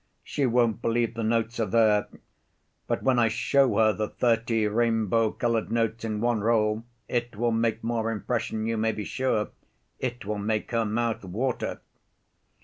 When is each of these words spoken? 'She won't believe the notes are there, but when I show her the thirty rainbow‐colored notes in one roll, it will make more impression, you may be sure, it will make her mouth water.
'She 0.23 0.47
won't 0.47 0.81
believe 0.81 1.13
the 1.13 1.21
notes 1.23 1.59
are 1.59 1.67
there, 1.67 2.07
but 2.87 3.03
when 3.03 3.19
I 3.19 3.27
show 3.27 3.75
her 3.77 3.93
the 3.93 4.09
thirty 4.09 4.63
rainbow‐colored 4.63 5.69
notes 5.69 6.03
in 6.03 6.19
one 6.19 6.39
roll, 6.41 6.83
it 7.07 7.35
will 7.35 7.51
make 7.51 7.83
more 7.83 8.09
impression, 8.09 8.65
you 8.65 8.77
may 8.77 8.93
be 8.93 9.03
sure, 9.05 9.51
it 9.99 10.25
will 10.25 10.39
make 10.39 10.71
her 10.71 10.85
mouth 10.85 11.23
water. 11.23 11.81